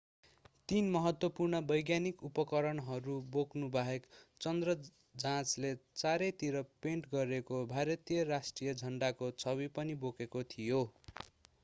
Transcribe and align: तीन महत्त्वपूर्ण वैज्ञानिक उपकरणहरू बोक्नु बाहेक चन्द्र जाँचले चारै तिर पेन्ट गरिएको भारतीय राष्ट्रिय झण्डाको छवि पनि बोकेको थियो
तीन 0.69 0.85
महत्त्वपूर्ण 0.91 1.57
वैज्ञानिक 1.71 2.23
उपकरणहरू 2.29 3.17
बोक्नु 3.35 3.67
बाहेक 3.75 4.07
चन्द्र 4.41 4.75
जाँचले 5.19 5.71
चारै 6.01 6.29
तिर 6.39 6.57
पेन्ट 6.79 7.09
गरिएको 7.13 7.61
भारतीय 7.73 8.23
राष्ट्रिय 8.31 8.75
झण्डाको 8.77 9.29
छवि 9.37 9.69
पनि 9.77 9.99
बोकेको 10.07 10.43
थियो 10.55 10.81